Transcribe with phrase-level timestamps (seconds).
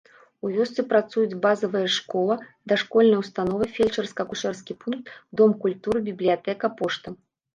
[0.47, 2.37] У вёсцы працуюць базавая школа,
[2.73, 5.05] дашкольная ўстанова, фельчарска-акушэрскі пункт,
[5.43, 7.09] дом культуры, бібліятэка, пошта.